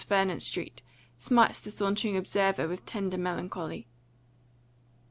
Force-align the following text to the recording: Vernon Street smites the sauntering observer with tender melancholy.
Vernon 0.09 0.39
Street 0.39 0.81
smites 1.19 1.61
the 1.61 1.69
sauntering 1.69 2.17
observer 2.17 2.67
with 2.67 2.87
tender 2.87 3.19
melancholy. 3.19 3.87